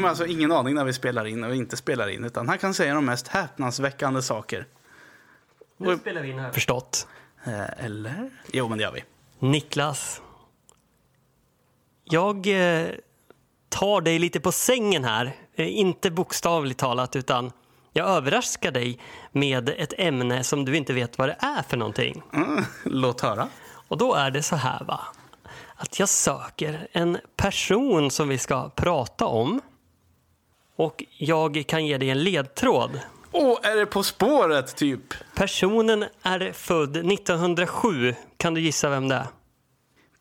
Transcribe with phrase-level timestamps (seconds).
[0.00, 2.24] Jimmy har alltså ingen aning när vi spelar in och inte spelar in.
[2.24, 4.66] Utan han kan säga de mest häpnadsväckande saker.
[5.76, 6.52] Nu spelar vi in här.
[6.52, 7.06] Förstått.
[7.44, 8.30] Eh, eller?
[8.52, 9.04] Jo, men det gör vi.
[9.38, 10.22] Niklas.
[12.04, 12.88] Jag eh,
[13.68, 15.36] tar dig lite på sängen här.
[15.54, 17.52] Eh, inte bokstavligt talat, utan
[17.92, 18.98] jag överraskar dig
[19.32, 22.22] med ett ämne som du inte vet vad det är för någonting.
[22.32, 23.48] Mm, låt höra.
[23.88, 25.00] Och då är det så här va,
[25.74, 29.60] att jag söker en person som vi ska prata om.
[30.80, 33.00] Och jag kan ge dig en ledtråd.
[33.32, 35.14] Åh, är det På spåret, typ?
[35.34, 38.14] Personen är född 1907.
[38.36, 39.26] Kan du gissa vem det är?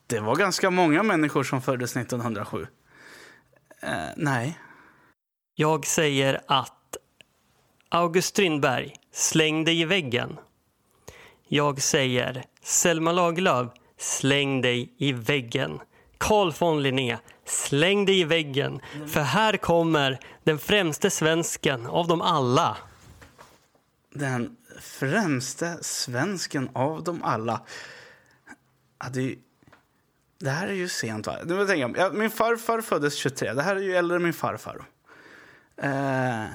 [0.08, 2.68] Det var ganska många människor som föddes 1907.
[3.82, 4.60] Eh, nej.
[5.56, 6.98] Jag säger att
[7.90, 10.38] August Strindberg, släng dig i väggen.
[11.48, 13.68] Jag säger Selma Lagerlöf,
[13.98, 15.80] släng dig i väggen.
[16.18, 17.18] Carl von Linné,
[17.50, 18.82] släng dig i väggen.
[19.08, 22.78] För här kommer den främste svensken av dem alla.
[24.14, 27.62] Den främste svensken av dem alla.
[29.04, 29.36] Ja, det,
[30.40, 31.36] det här är ju sent, va?
[31.46, 33.54] Nu tänker jag, ja, min farfar föddes 23.
[33.54, 34.82] Det här är ju äldre än min farfar.
[35.82, 36.46] Eh,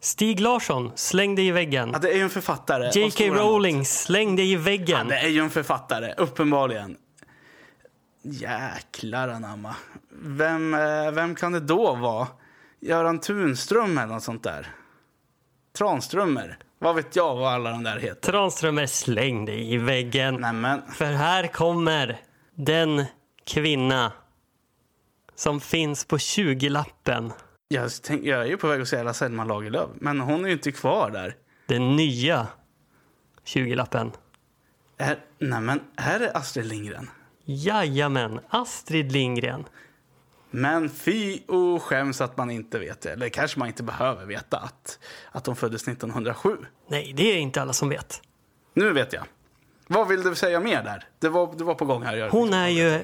[0.00, 1.90] Stig Larsson, släng dig i väggen.
[1.92, 2.90] ja, det är ju en författare.
[3.00, 3.24] J.K.
[3.24, 5.08] Rowling, släng dig i väggen.
[5.08, 6.96] Det är ju en författare, uppenbarligen.
[8.22, 9.76] Jäklar anamma.
[10.22, 12.28] Vem, eh, vem kan det då vara?
[12.80, 14.74] Göran Tunström eller något sånt där?
[15.78, 16.58] Tranströmer?
[16.78, 18.32] Vad vet jag vad alla de där heter?
[18.32, 20.34] Tranströmer, släng dig i väggen.
[20.34, 22.20] Nämen, För här kommer
[22.54, 23.04] den
[23.44, 24.12] kvinna
[25.34, 27.32] som finns på 20-lappen.
[27.68, 30.52] jag, tänk, jag är ju på väg att säga Selma Lagerlöf, men hon är ju
[30.54, 31.36] inte kvar där.
[31.66, 32.46] Den nya
[33.44, 34.12] 20-lappen.
[34.98, 37.10] Är, nämen, här är Astrid Lindgren.
[37.56, 39.64] Jajamän, Astrid Lindgren.
[40.50, 43.12] Men fy och skäms att man inte vet det.
[43.12, 44.98] Eller kanske man inte behöver veta att,
[45.32, 46.56] att hon föddes 1907.
[46.88, 48.22] Nej, det är inte alla som vet.
[48.74, 49.24] Nu vet jag.
[49.86, 51.04] Vad vill du säga mer där?
[51.18, 52.28] Det var, det var på gång här.
[52.30, 53.00] Hon är ju,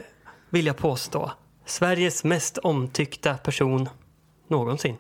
[0.49, 1.33] vill jag påstå,
[1.65, 3.89] Sveriges mest omtyckta person
[4.49, 4.97] någonsin.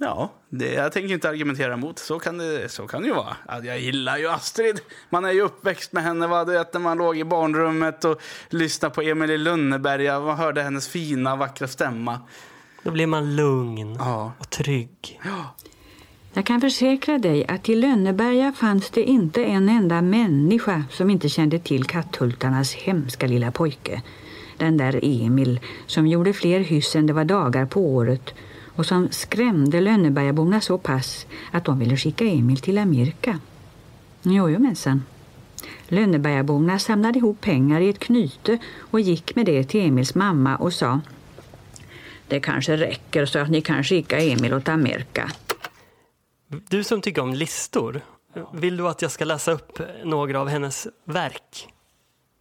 [0.00, 1.98] Ja, det, jag tänker inte argumentera emot.
[1.98, 3.36] Så kan det, så kan det ju vara.
[3.48, 4.80] Ja, jag gillar ju Astrid.
[5.10, 6.26] Man är ju uppväxt med henne.
[6.26, 6.44] Va?
[6.44, 8.20] Du vet, när man låg i barnrummet och
[8.50, 10.20] lyssnade på Emil i Lönneberga.
[10.20, 12.20] Man hörde hennes fina, vackra stämma.
[12.82, 14.32] Då blir man lugn Ja.
[14.38, 15.20] och trygg.
[16.32, 21.28] Jag kan försäkra dig att i Lönneberga fanns det inte en enda människa som inte
[21.28, 24.02] kände till katthultarnas hemska lilla pojke.
[24.56, 28.34] Den där Emil som gjorde fler hyss än det var dagar på året
[28.78, 33.38] och som skrämde Lönnebergaborna så pass att de ville skicka Emil till Amerika.
[34.22, 35.04] Jojomensan.
[35.88, 40.72] Lönnebergaborna samlade ihop pengar i ett knyte och gick med det till Emils mamma och
[40.72, 41.00] sa
[42.28, 45.30] Det kanske räcker så att ni kan skicka Emil åt Amerika.
[46.48, 48.00] Du som tycker om listor,
[48.52, 51.68] vill du att jag ska läsa upp några av hennes verk?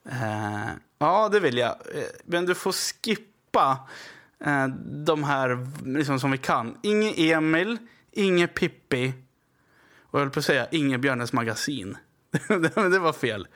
[0.09, 1.69] Eh, ja, det vill jag.
[1.69, 3.77] Eh, Men du får skippa
[4.45, 4.67] eh,
[5.05, 6.77] de här liksom, som vi kan.
[6.83, 7.77] Inge Emil,
[8.11, 9.13] Inge Pippi
[10.09, 11.97] och jag höll på att säga Inge Björnes magasin.
[12.91, 13.47] det var fel.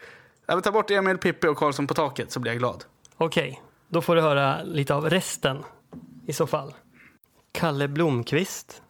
[0.46, 2.84] Jag ta bort Emil, Pippi och Karlsson på taket så blir jag glad.
[3.18, 5.64] Okej, då får du höra lite av resten
[6.28, 6.74] i så fall.
[7.52, 8.82] Kalle Blomqvist,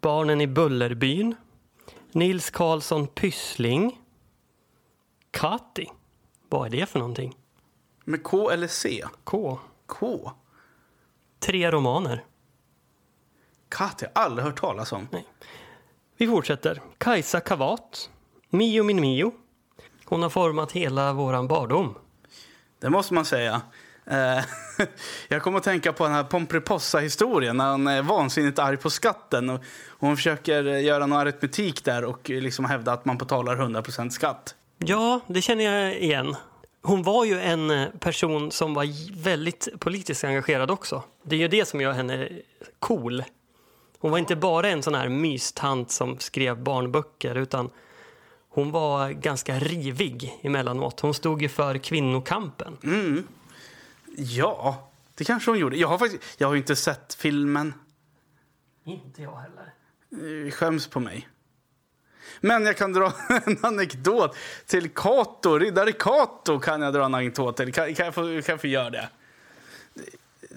[0.00, 1.34] Barnen i Bullerbyn,
[2.12, 3.98] Nils Karlsson Pyssling,
[5.30, 5.86] Kati.
[6.48, 7.36] Vad är det för någonting?
[8.04, 9.04] Med K eller C?
[9.24, 9.58] K.
[9.86, 10.32] K?
[11.38, 12.24] Tre romaner.
[13.68, 15.08] Katt har jag aldrig hört talas om.
[16.16, 16.80] Vi fortsätter.
[16.98, 18.10] Kajsa Kavat,
[18.50, 19.32] Mio min Mio.
[20.04, 21.94] Hon har format hela våran barndom.
[22.80, 23.60] Det måste man säga.
[24.06, 24.44] Eh,
[25.28, 29.50] jag kommer att tänka på den här Pomperipossa-historien när han är vansinnigt arg på skatten.
[29.50, 29.60] Och
[29.98, 34.54] hon försöker göra någon aritmetik där och liksom hävda att man betalar 100% skatt.
[34.78, 36.36] Ja, det känner jag igen.
[36.88, 41.02] Hon var ju en eh, person som var väldigt politiskt engagerad också.
[41.22, 42.28] Det är ju det som gör henne
[42.78, 43.24] cool.
[43.98, 47.70] Hon var inte bara en sån här mystant som skrev barnböcker utan
[48.48, 51.00] hon var ganska rivig emellanåt.
[51.00, 52.76] Hon stod ju för kvinnokampen.
[54.16, 55.76] Ja, det kanske hon gjorde.
[55.76, 57.74] Jag har, faktiskt, jag har ju inte sett filmen.
[58.84, 59.74] Inte jag heller.
[60.46, 61.28] Eh, Skäms på mig.
[62.40, 63.12] Men jag kan dra
[63.44, 64.36] en anekdot
[64.66, 65.58] till Kato.
[65.58, 67.72] Riddare Kato kan jag dra en anekdot till.
[67.72, 69.08] Kan, kan, jag, få, kan jag få göra det?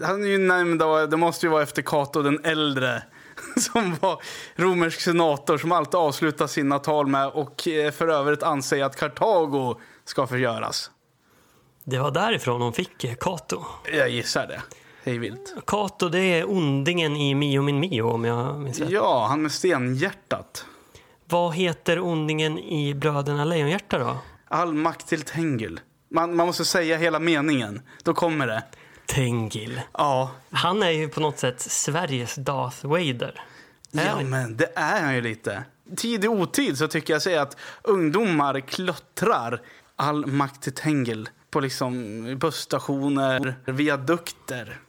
[0.04, 3.04] Han är ju nämnd, det måste ju vara efter Kato den äldre.
[3.58, 4.22] Som var
[4.56, 9.80] romersk senator som alltid avslutar sina tal med och eh, för övrigt anser att Kartago
[10.06, 10.92] ska förgöras.
[11.84, 13.66] Det var därifrån hon fick eh, Kato.
[13.94, 14.62] Jag gissar det.
[15.04, 15.56] hej vilt.
[15.68, 18.90] Kato, det är ondingen i Mio min Mio om jag minns rätt.
[18.90, 20.66] Ja, han med stenhjärtat.
[21.32, 24.18] Vad heter ondingen i Bröderna Lejonhjärta då?
[24.48, 25.80] All makt till Tengil.
[26.10, 27.82] Man, man måste säga hela meningen.
[28.04, 28.64] Då kommer det.
[29.06, 29.82] Tengil.
[29.94, 33.42] Ja, Han är ju på något sätt Sveriges Darth Vader.
[33.92, 35.64] Ja men det är han ju lite.
[35.98, 39.62] Tid i otid så tycker jag säga att ungdomar klottrar
[39.96, 44.80] all makt till Tengil på liksom busstationer, viadukter.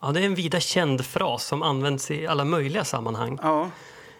[0.00, 3.38] Ja, det är en vida känd fras som används i alla möjliga sammanhang.
[3.42, 3.70] Ja,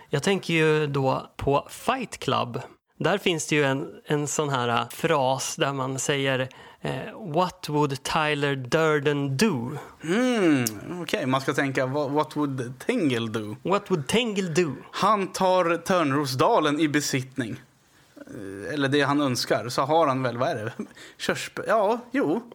[0.09, 2.61] Jag tänker ju då på Fight Club.
[2.99, 6.49] Där finns det ju en, en sån här äh, fras där man säger
[6.81, 6.93] eh,
[7.35, 9.77] What would Tyler Durden do?
[10.03, 10.65] mm,
[11.03, 11.27] okej.
[11.27, 13.57] Man ska tänka, what, what would Tengil do?
[13.63, 14.75] What would Tengil do?
[14.91, 17.61] Han tar Törnrosdalen i besittning.
[18.17, 19.69] Eh, Eller det han önskar.
[19.69, 20.73] Så har han väl, vad är det?
[21.19, 21.65] Körsbär...
[21.69, 22.51] Ja, jo.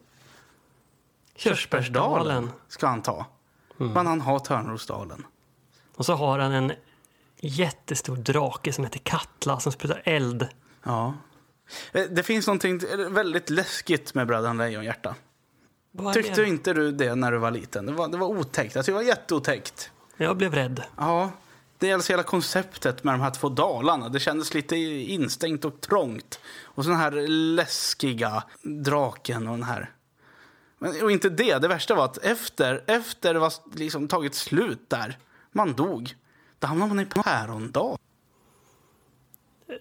[1.36, 2.52] Körsbärsdalen.
[2.68, 3.26] ska han ta.
[3.78, 5.26] Men han har Törnrosdalen.
[5.96, 6.72] Och så har han en
[7.42, 10.48] jättestor drake som heter Katla som sprutar eld.
[10.84, 11.14] Ja.
[11.92, 15.16] Eh, Det finns någonting väldigt läskigt med Bröderna Lejonhjärta.
[16.14, 16.48] Tyckte det?
[16.48, 17.86] inte du det när du var liten?
[17.86, 18.78] Det var, det var otäckt.
[18.78, 19.92] Alltså, det var jätteotäckt.
[20.18, 20.84] Jag blev rädd.
[20.98, 21.32] Ja.
[21.78, 24.10] Dels hela konceptet med de här två dalarna.
[24.10, 26.40] Det kändes lite instängt och trångt.
[26.64, 27.12] Och så den här
[27.56, 29.92] läskiga draken och den här.
[30.80, 31.58] Men, och inte det.
[31.58, 35.18] Det värsta var att efter, efter det var liksom tagit slut där,
[35.52, 36.16] man dog,
[36.60, 37.98] då hamnade man i pärondal.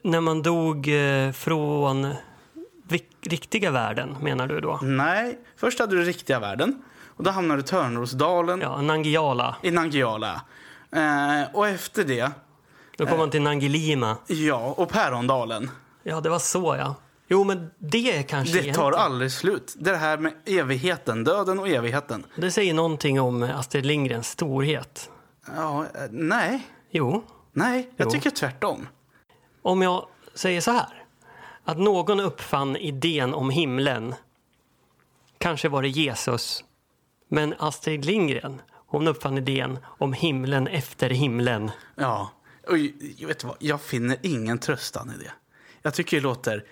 [0.03, 2.15] När man dog eh, från
[3.21, 4.79] riktiga världen, menar du då?
[4.83, 6.83] Nej, först hade du riktiga världen.
[7.07, 9.57] Och då hamnade du i Törnrosdalen Ja, Nangiala.
[9.63, 10.41] i Nangijala.
[10.93, 12.31] Eh, och efter det,
[12.97, 14.17] Då kom man till Nangilima.
[14.27, 15.71] ja, och Pärondalen.
[16.03, 16.95] Ja, det var så ja.
[17.29, 19.75] Jo, men det är kanske Det tar egentligen- aldrig slut.
[19.79, 22.27] Det här med evigheten, döden och evigheten.
[22.37, 25.11] Det säger någonting om Astrid Lindgrens storhet.
[25.57, 28.11] Ja, eh, nej, Jo, nej, jag Jo.
[28.11, 28.89] tycker tvärtom.
[29.63, 31.05] om jag säger så här.
[31.65, 34.15] Att någon uppfann idén om himlen.
[35.39, 36.65] Kanske var det Jesus.
[37.29, 41.71] Men Astrid Lindgren, hon uppfann idén om himlen efter himlen.
[41.95, 42.31] Ja,
[42.69, 42.77] och
[43.29, 45.33] vet du vad, jag finner ingen tröstan i det.
[45.83, 46.65] Jag tycker det låter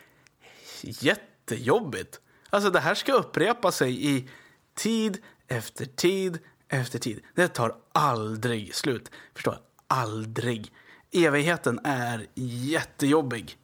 [0.82, 2.20] jättejobbigt.
[2.50, 4.28] Alltså det här ska upprepa sig i
[4.74, 6.38] tid efter tid
[6.68, 7.20] efter tid.
[7.34, 9.10] Det tar aldrig slut.
[9.34, 9.58] Förstår?
[9.88, 10.72] Aldrig.
[11.12, 13.56] Evigheten är jättejobbig.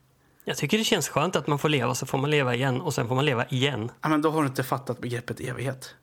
[0.45, 2.95] Jag tycker det känns skönt att man får leva så får man leva igen och
[2.95, 3.91] sen får man leva igen.
[4.01, 5.95] Ja, men då har du inte fattat begreppet evighet.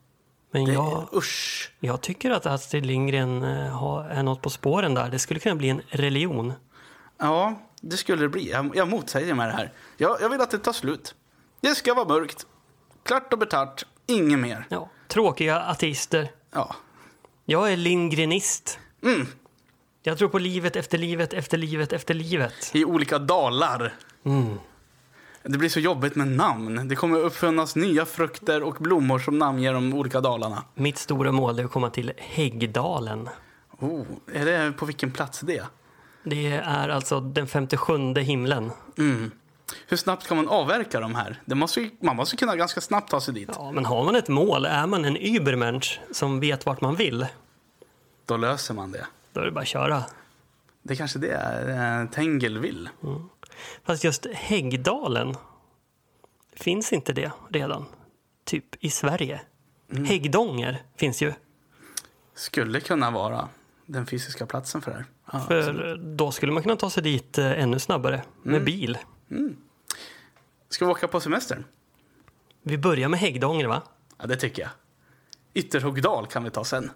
[0.52, 1.72] Men Det, jag, Usch.
[1.80, 5.10] jag tycker att Astrid Lindgren eh, har, är något på spåren där.
[5.10, 6.54] Det skulle kunna bli en religion.
[7.18, 8.52] Ja, det skulle det bli.
[8.52, 9.74] Jag, jag motsäger med det här.
[9.98, 11.16] Jag, jag vill att det tar slut.
[11.62, 12.46] Det ska vara mörkt.
[13.04, 13.86] Klart och betart.
[14.08, 14.66] Inget mer.
[14.70, 16.32] Ja, tråkiga ateister.
[16.52, 16.76] Ja.
[17.52, 18.80] Jag är Lindgrenist.
[19.04, 19.28] Mm.
[20.04, 22.72] Jag tror på livet efter livet efter livet efter livet.
[22.74, 23.94] I olika dalar.
[24.24, 24.60] Mm.
[25.44, 26.88] Det blir så jobbigt med namn.
[26.88, 30.64] Det kommer uppfinnas nya frukter och blommor som namnger de olika dalarna.
[30.76, 33.30] Mitt stora mål är att komma till Häggdalen.
[33.80, 35.64] Oh, är det på vilken plats det?
[36.24, 38.72] Det är alltså den 57 himlen.
[38.98, 39.32] Mm.
[39.88, 41.42] Hur snabbt kan man avverka de här?
[41.46, 43.50] Det måste ju, man måste kunna ganska snabbt ta sig dit.
[43.54, 47.26] Ja, men har man ett mål, är man en Übermensch som vet vart man vill,
[48.26, 49.06] Då löser man det.
[49.34, 50.04] då är det bara att köra.
[50.84, 52.90] Det kanske det är eh, Tengel vill.
[53.84, 55.36] Fast just Häggdalen,
[56.56, 57.86] finns inte det redan?
[58.46, 59.42] Typ i Sverige.
[60.08, 61.34] Häggdånger finns ju.
[62.36, 63.48] Skulle kunna vara
[63.86, 65.06] den fysiska platsen för det här.
[65.32, 68.98] Ja, För då skulle man kunna ta sig dit eh, ännu snabbare med bil.
[70.70, 71.64] Ska vi åka på semester?
[72.62, 73.82] Vi börjar med Häggdånger, va?
[74.18, 74.72] Ja, det tycker jag.
[75.54, 76.92] Ytterhogdal kan vi ta sen.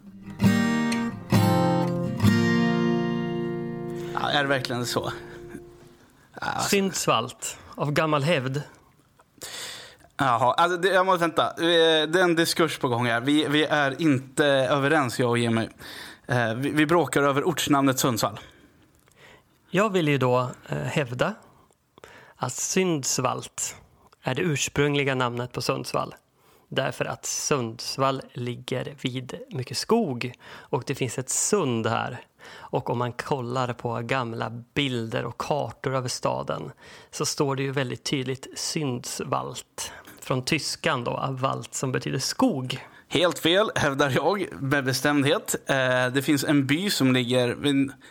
[4.14, 5.12] Ja, är det verkligen så?
[6.70, 8.62] Syndsvalt av gammal hävd.
[10.18, 11.54] Jaha, alltså det, jag måste vänta.
[11.58, 13.22] Det är en diskurs på gång här.
[13.22, 15.68] Vi, vi är inte överens, jag och Jimmy.
[16.28, 18.40] Eh, Vi, vi bråkar över ortsnamnet Sundsvall.
[19.70, 21.34] Jag vill ju då eh, hävda
[22.44, 23.76] att Syndsvalt
[24.22, 26.16] är det ursprungliga namnet på Sundsvall.
[26.70, 32.26] Därför att Sundsvall ligger vid mycket skog och det finns ett sund här.
[32.56, 36.72] Och om man kollar på gamla bilder och kartor över staden
[37.12, 42.88] så står det ju väldigt tydligt Sundsvalt Från tyskan då, valt som betyder skog.
[43.08, 45.56] Helt fel, hävdar jag med bestämdhet.
[45.66, 45.76] Eh,
[46.14, 47.48] Det finns en by som ligger,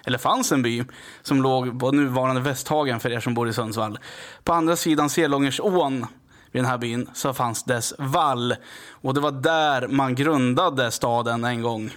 [0.05, 0.85] eller fanns en by,
[1.23, 3.99] som låg på nuvarande Västhagen för er som bor i Sundsvall.
[4.45, 6.07] På andra sidan Selångersån
[6.53, 8.55] vid den här byn så fanns dess vall.
[8.91, 11.91] Och det var där man grundade staden en gång.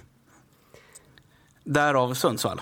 [1.63, 2.61] Därav Sundsvall.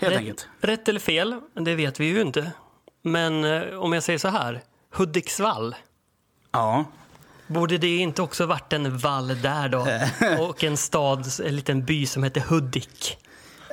[0.00, 0.48] Helt rätt, enkelt.
[0.60, 2.50] rätt eller fel, det vet vi ju inte.
[3.02, 4.62] Men eh, om jag säger så här,
[4.94, 5.74] Hudiksvall.
[6.52, 6.84] Ja.
[7.46, 9.86] Borde det inte också varit en vall där då?
[10.44, 13.18] Och en stad, en liten by som heter Hudik.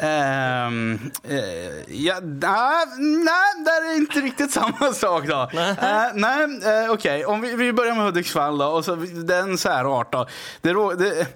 [0.02, 1.40] Ehm, eh,
[1.88, 5.50] ja, nej, nej, det är inte riktigt samma sak då.
[5.54, 5.70] Nej.
[5.72, 6.44] Eh, nej,
[6.84, 7.26] eh, okej.
[7.26, 8.66] Om vi, vi börjar med Hudiksvall då.
[8.66, 10.28] Och så, det är en särart då.
[10.62, 11.28] Det, det,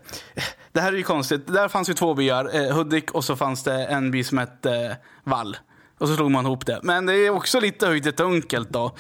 [0.71, 1.47] det här är ju konstigt.
[1.47, 2.49] Där fanns ju två byar.
[2.53, 4.91] Eh, Hudik och så fanns det en by som hette eh,
[5.23, 5.57] Vall.
[5.97, 6.79] Och så slog man ihop det.
[6.83, 8.91] Men det är också lite höjt ett dunkelt då.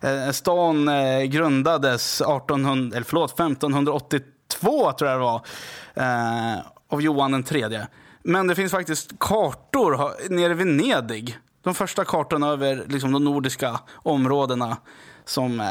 [0.00, 5.40] Eh, stan eh, grundades 1800, eller förlåt, 1582 tror jag det var.
[5.94, 6.54] Eh,
[6.88, 7.86] av Johan den tredje.
[8.22, 11.38] Men det finns faktiskt kartor nere i Venedig.
[11.64, 14.76] De första kartorna över liksom, de nordiska områdena
[15.24, 15.66] som eh,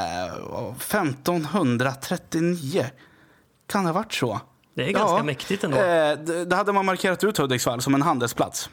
[0.50, 2.86] var 1539.
[3.68, 4.40] Kan det ha varit så?
[4.76, 5.78] Det är ganska mäktigt ändå.
[5.78, 8.70] Eh, d- Då hade man markerat ut Hudiksvall som en handelsplats.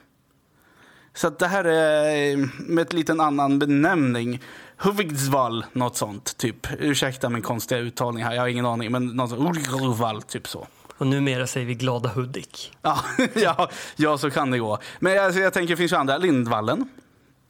[1.14, 4.40] Så att det här är eh, med ett liten annan benämning.
[4.76, 6.36] Hudiksvall, något sånt.
[6.36, 6.66] Typ.
[6.78, 8.92] Ursäkta min konstiga uttalning här, jag har ingen aning.
[8.92, 10.28] Men något sånt.
[10.28, 10.66] Typ så.
[10.98, 12.72] Och numera säger vi Glada Hudik.
[12.82, 12.98] Ja,
[13.34, 14.78] ja, ja, så kan det gå.
[14.98, 16.18] Men jag, jag tänker, finns ju andra.
[16.18, 16.88] Lindvallen.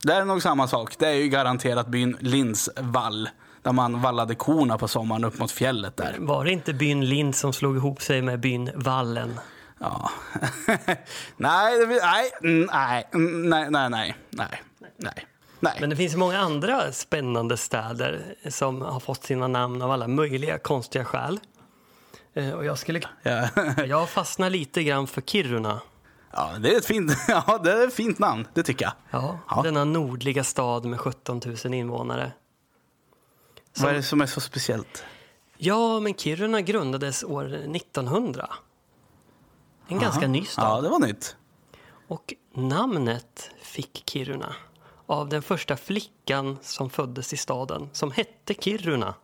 [0.02, 0.98] Det är nog samma sak.
[0.98, 3.28] Det är ju garanterat byn Lindsvall.
[3.62, 6.16] Där man vallade korna på sommaren upp mot fjället där.
[6.18, 9.40] Var det inte byn Lind som slog ihop sig med byn Vallen?
[9.82, 10.10] Ja.
[11.36, 14.62] nej, nej, mm, nej, mm, nej, nej, nej, nej,
[14.96, 15.26] nej,
[15.60, 15.76] nej.
[15.80, 20.58] Men det finns många andra spännande städer som har fått sina namn av alla möjliga
[20.58, 21.40] konstiga skäl.
[22.34, 23.48] Eh, Och jag, skulle, Ja.
[23.86, 25.80] jag fastnar lite grann för Kiruna.
[26.32, 28.92] ja, det är ett fint, ja, det är ett fint namn, det tycker jag.
[29.10, 29.62] Ja, Ja.
[29.62, 32.32] Denna nordliga stad med 17 000 invånare.
[33.72, 35.04] Som- Vad är det som är så speciellt?
[35.56, 37.44] Ja, men Kiruna grundades år
[37.76, 38.48] 1900.
[39.90, 40.64] En ganska ny stad.
[40.64, 41.36] Ja, det var nytt.
[42.08, 44.54] Och namnet fick Kiruna
[45.06, 49.14] av den första flickan som föddes i staden, som hette Kiruna.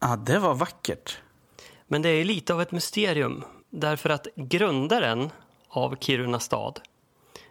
[0.00, 1.18] Ja, det var vackert.
[1.86, 5.30] Men det är lite av ett mysterium, därför att grundaren
[5.68, 6.80] av Kiruna stad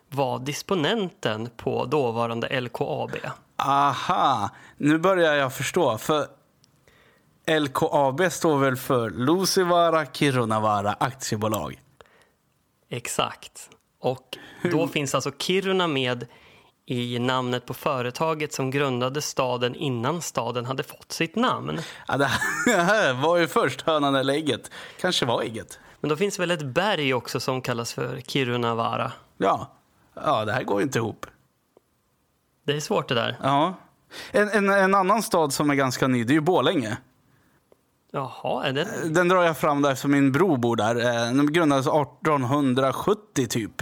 [0.10, 3.12] var disponenten på dåvarande LKAB.
[3.56, 5.98] Aha, nu börjar jag förstå.
[5.98, 6.28] För
[7.48, 11.82] LKAB står väl för Lucivaara Kirunavaara aktiebolag.
[12.90, 13.70] Exakt.
[14.00, 14.38] Och
[14.72, 16.28] då finns alltså Kiruna med
[16.86, 21.80] i namnet på företaget som grundade staden innan staden hade fått sitt namn.
[22.08, 22.26] Ja, det
[22.66, 24.72] här var ju först hönan eller ägget.
[25.02, 25.80] Kanske var ägget.
[26.00, 29.12] Men då finns väl ett berg också som kallas för Kirunavaara.
[29.38, 29.72] Ja,
[30.14, 31.26] ja det här går ju inte ihop.
[32.66, 33.38] Det är svårt det där.
[33.44, 33.74] Ja.
[34.32, 36.98] En, en, en annan stad som är ganska ny, det är ju Borlänge.
[38.18, 39.10] Jaha, är det...
[39.10, 40.96] Den drar jag fram där för min bror bor där.
[40.96, 43.82] Eh, Den grundades 1870 typ.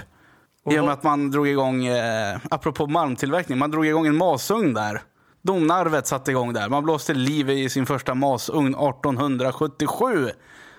[0.70, 4.74] I och med att man drog igång, eh, apropå malmtillverkning, man drog igång en masugn
[4.74, 5.02] där.
[5.42, 6.70] Domnarvet satte igång där.
[6.70, 10.30] Man blåste liv i sin första masugn 1877.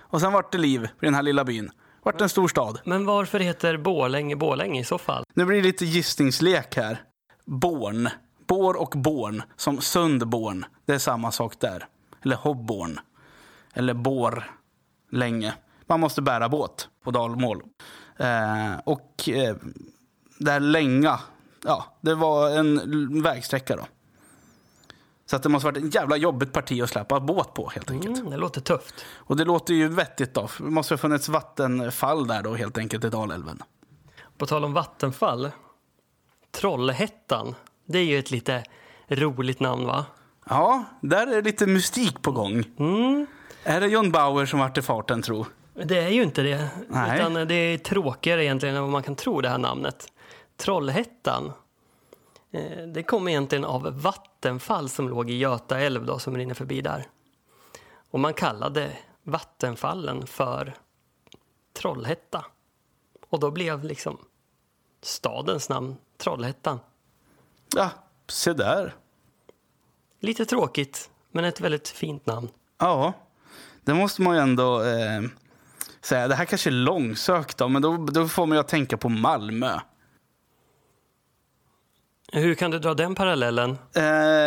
[0.01, 1.71] Och sen vart det liv i den här lilla byn.
[2.03, 2.79] Vart en stor stad.
[2.85, 5.23] Men varför heter Borlänge Borlänge i så fall?
[5.33, 7.01] Nu blir det lite gissningslek här.
[7.45, 8.09] Born.
[8.47, 9.43] Bår och Born.
[9.55, 10.65] Som Sundborn.
[10.85, 11.85] Det är samma sak där.
[12.25, 12.99] Eller Hobborn.
[13.77, 14.51] Eller Bår.
[15.11, 15.53] Länge.
[15.85, 17.63] Man måste bära båt på dalmål.
[18.17, 19.55] Eh, och eh,
[20.39, 21.19] det här länga.
[21.63, 23.87] Ja, det var en vägsträcka då.
[25.25, 28.17] Så att det måste varit ett jävla jobbigt parti att släppa båt på helt enkelt.
[28.17, 29.05] Mm, det låter tufft.
[29.15, 30.49] Och det låter ju vettigt då.
[30.57, 33.63] Det måste ha funnits vattenfall där då helt enkelt i Dalälven.
[34.37, 35.51] På tal om vattenfall.
[36.51, 37.55] Trollhättan.
[37.85, 38.63] Det är ju ett lite
[39.07, 40.05] roligt namn va?
[40.49, 42.63] Ja, där är lite mystik på gång.
[42.79, 43.27] Mm.
[43.69, 45.45] Är det John Bauer som vart i farten tro?
[45.73, 46.69] Det är ju inte det.
[46.89, 47.19] Nej.
[47.19, 50.11] Utan det är tråkigare egentligen än vad man kan tro det här namnet.
[50.57, 51.51] Trollhättan.
[52.51, 56.81] eh, Det kom egentligen av vattenfall som låg i Göta älv då, som rinner förbi
[56.81, 57.07] där.
[58.11, 58.91] Och man kallade
[59.23, 60.73] vattenfallen för
[61.73, 62.45] Trollhätta.
[63.29, 64.17] Och då blev liksom
[65.01, 66.79] stadens namn Trollhättan.
[67.75, 67.89] Ja,
[68.27, 68.95] se där.
[70.19, 72.49] Lite tråkigt, men ett väldigt fint namn.
[72.77, 73.13] Ja,
[73.87, 75.21] det måste man ju ändå eh,
[76.01, 76.27] säga.
[76.27, 79.09] Det här kanske är långsökt då, men då, då får man ju att tänka på
[79.09, 79.79] Malmö.
[82.33, 83.77] Hur kan du dra den parallellen?
[83.95, 84.03] Eh,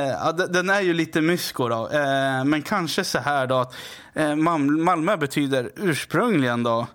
[0.08, 1.88] ja, de- den är ju lite mysko då.
[1.88, 3.74] Eh, men kanske så här då att
[4.14, 6.86] eh, Malmö betyder ursprungligen då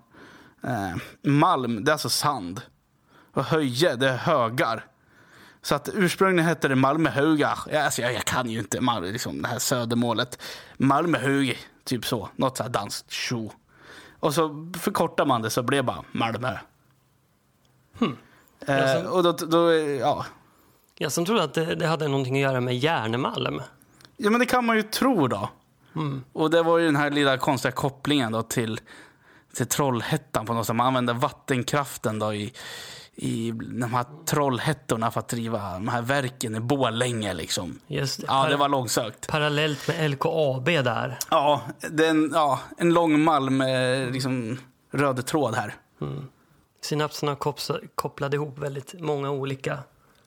[0.64, 0.96] eh,
[1.30, 2.60] malm, det är alltså sand.
[3.34, 4.84] Och höje, det är högar.
[5.62, 7.58] Så att ursprungligen hette det Malmöhöga.
[7.72, 10.42] Ja, Alltså, jag, jag kan ju inte Mal- liksom, det här södermålet.
[10.76, 12.28] Malmöhög, typ så.
[12.36, 13.52] Något så här danskt tjo.
[14.20, 16.58] Och så förkortar man det så blir det bara Malmö.
[18.66, 20.26] Eh, och då, då, ja.
[20.94, 23.62] Jag som trodde att det, det hade någonting att göra med järnmalm.
[24.16, 25.48] ja, men det kan man ju tro då.
[26.32, 28.80] Och det var ju den här lilla konstiga kopplingen då till,
[29.56, 30.76] till Trollhättan på något sätt.
[30.76, 32.52] Man använde vattenkraften då i,
[33.14, 37.78] i de här Trollhättorna för att driva de här verken i Borlänge liksom.
[37.86, 38.26] Just det.
[38.28, 39.28] Ja, det var långsökt.
[39.28, 41.18] Parallellt med LKAB där.
[41.30, 43.62] Ja, det är en, ja, en lång malm,
[44.12, 44.58] liksom
[44.92, 45.74] röd tråd här.
[46.82, 49.78] Synapserna kops- kopplade ihop väldigt många olika.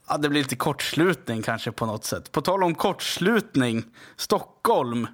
[0.08, 2.32] Ja, det blir lite kortslutning kanske på något sätt.
[2.32, 3.84] På tal om kortslutning,
[4.16, 5.08] Stockholm.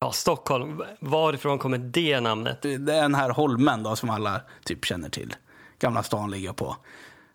[0.00, 0.82] Ja, Stockholm.
[1.00, 2.62] Varifrån kommer det namnet?
[2.62, 5.34] Det är den här holmen då som alla typ känner till.
[5.78, 6.76] Gamla stan ligger på.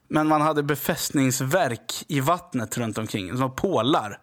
[0.07, 3.37] Men man hade befästningsverk i vattnet runt omkring.
[3.37, 4.19] Som pålar.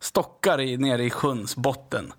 [0.00, 2.12] Stockar i, nere i sjöns botten.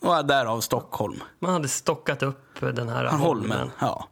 [0.00, 1.22] Och därav Stockholm.
[1.38, 3.20] Man hade stockat upp den här Holmen.
[3.20, 3.70] holmen.
[3.80, 4.08] Ja.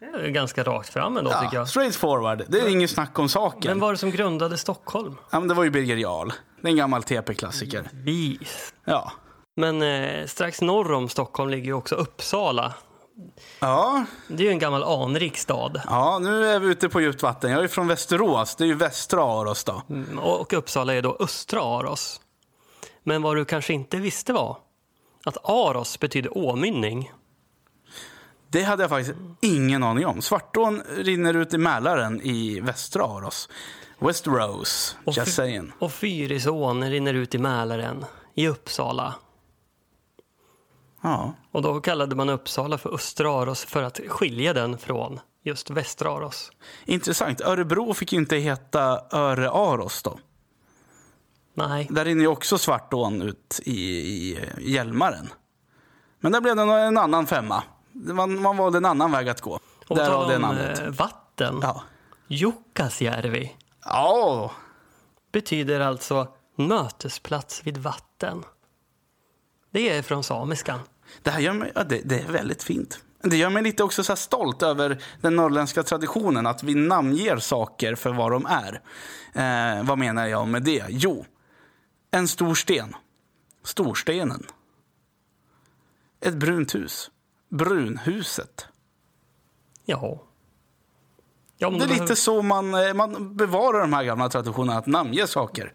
[0.00, 1.54] Det är ganska rakt fram ändå tycker ja.
[1.54, 1.68] jag.
[1.68, 2.44] Straight forward.
[2.48, 3.70] Det är inget snack om saken.
[3.70, 5.16] Vem var det som grundade Stockholm?
[5.30, 6.30] Ja, men det var ju Birger Jarl.
[6.60, 7.88] Det är en gammal TP-klassiker.
[7.92, 8.74] Vis.
[8.84, 9.12] Ja.
[9.56, 12.74] Men eh, strax norr om Stockholm ligger ju också Uppsala.
[13.60, 15.80] Ja, Det är ju en gammal anrik stad.
[15.86, 17.50] ja, nu är vi ute på djupt vatten.
[17.50, 18.56] Jag är från Västerås.
[18.56, 19.82] Det är ju västra Aros då.
[19.90, 22.20] Mm, Och Uppsala är då östra Aros.
[23.02, 24.56] Men vad du kanske inte visste var
[25.24, 27.12] att Aros betyder åmynning.
[28.50, 30.22] Det hade jag faktiskt ingen aning om.
[30.22, 33.48] Svartån rinner ut i Mälaren i västra Aros.
[33.98, 35.72] Westeros, Och just saying.
[35.78, 39.14] Och Fyrisån rinner ut i Mälaren i Uppsala.
[41.02, 41.34] Ja.
[41.52, 46.10] Och då kallade man Uppsala för östra Aros för att skilja den från just västra
[46.10, 46.52] Aros.
[46.84, 47.40] Intressant.
[47.40, 50.18] Örebro fick ju inte heta Öre Aros då.
[51.54, 55.28] Nej, Där rinner ju också Svartån ut i, i Hjälmaren.
[56.20, 57.62] Men där blev det en annan femma.
[57.92, 59.60] Man, man valde en annan väg att gå.
[59.88, 60.78] och Därav det namnet.
[60.80, 61.58] eh, vatten.
[61.62, 61.82] Ja.
[62.28, 63.56] Jukkasjärvi
[63.90, 64.52] Ja,
[65.32, 68.44] betyder alltså mötesplats vid vatten.
[69.70, 70.80] Det är från samiskan.
[71.22, 73.04] Det här gör mig, ja, det, det är väldigt fint.
[73.22, 77.94] Det gör mig lite också så stolt över den norrländska traditionen att vi namnger saker
[77.94, 78.80] för vad de är.
[79.32, 80.84] Eh, vad menar jag med det?
[80.88, 81.26] Jo,
[82.10, 82.96] en stor sten.
[83.64, 84.46] Storstenen.
[86.20, 87.10] Ett brunt hus.
[87.48, 88.66] Brunhuset.
[89.84, 90.22] Ja.
[91.58, 95.26] Ja Det är lite så man, eh, man bevarar de här gamla traditionerna att namnge
[95.26, 95.72] saker.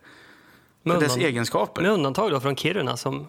[0.83, 1.81] med För dess undan- egenskaper.
[1.81, 3.27] Med undantag då från Kiruna som,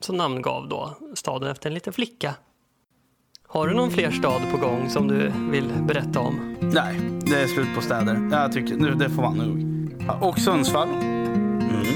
[0.00, 2.34] som namngav då staden efter en liten flicka.
[3.46, 6.56] Har du någon fler stad på gång som du vill berätta om?
[6.60, 8.28] Nej, det är slut på städer.
[8.32, 9.64] Jag tycker, nu, det får vara nog.
[10.20, 10.88] Och Sundsvall.
[10.88, 11.86] Mm.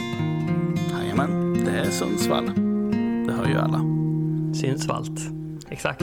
[0.92, 2.46] Jajamän, det är Sundsvall.
[3.26, 3.80] Det hör ju alla.
[4.54, 5.20] Synsvalt.
[5.68, 6.02] Exakt.